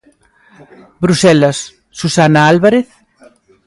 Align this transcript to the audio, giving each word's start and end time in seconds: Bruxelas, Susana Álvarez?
Bruxelas, 1.03 1.57
Susana 1.99 2.41
Álvarez? 2.51 2.87